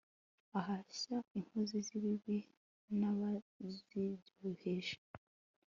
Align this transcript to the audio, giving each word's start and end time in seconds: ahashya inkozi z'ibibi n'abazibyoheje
ahashya 0.59 1.17
inkozi 1.37 1.77
z'ibibi 1.87 2.37
n'abazibyoheje 2.99 4.97